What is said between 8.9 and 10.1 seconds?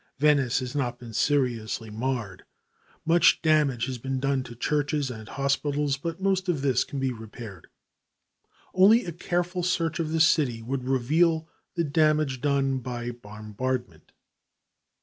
a careful search of